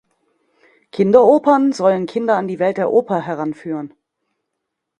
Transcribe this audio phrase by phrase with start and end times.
[0.91, 3.93] Kinderopern sollen Kinder an die Welt der Oper heranführen.